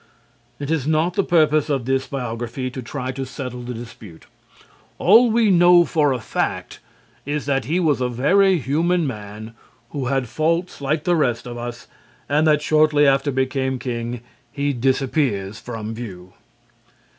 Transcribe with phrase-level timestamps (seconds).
[0.59, 4.25] It is not the purpose of this biography to try to settle the dispute.
[4.97, 6.79] All we know for a fact
[7.23, 9.53] is that he was a very human man
[9.91, 11.85] who had faults like the rest of us
[12.27, 16.33] and that shortly after becoming king he disappears from view.